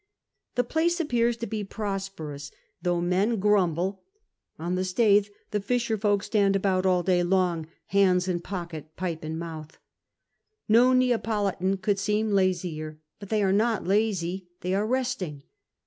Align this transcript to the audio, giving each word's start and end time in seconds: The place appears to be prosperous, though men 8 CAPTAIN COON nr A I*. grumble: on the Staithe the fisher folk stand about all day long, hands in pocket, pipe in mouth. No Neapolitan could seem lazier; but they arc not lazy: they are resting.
The 0.55 0.63
place 0.63 0.99
appears 0.99 1.37
to 1.37 1.45
be 1.45 1.63
prosperous, 1.63 2.49
though 2.81 3.01
men 3.01 3.03
8 3.03 3.05
CAPTAIN 3.05 3.19
COON 3.19 3.29
nr 3.29 3.33
A 3.33 3.37
I*. 3.37 3.41
grumble: 3.51 4.03
on 4.57 4.73
the 4.73 4.83
Staithe 4.83 5.27
the 5.51 5.59
fisher 5.59 5.95
folk 5.95 6.23
stand 6.23 6.55
about 6.55 6.87
all 6.87 7.03
day 7.03 7.21
long, 7.21 7.67
hands 7.85 8.27
in 8.27 8.39
pocket, 8.39 8.95
pipe 8.95 9.23
in 9.23 9.37
mouth. 9.37 9.77
No 10.67 10.93
Neapolitan 10.93 11.77
could 11.77 11.99
seem 11.99 12.31
lazier; 12.31 12.97
but 13.19 13.29
they 13.29 13.43
arc 13.43 13.53
not 13.53 13.85
lazy: 13.85 14.49
they 14.61 14.73
are 14.73 14.87
resting. 14.87 15.43